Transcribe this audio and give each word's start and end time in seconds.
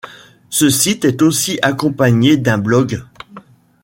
Ce 0.49 0.67
site 0.71 1.05
est 1.05 1.21
aussi 1.21 1.59
accompagné 1.61 2.35
d'un 2.35 2.57
blog. 2.57 3.03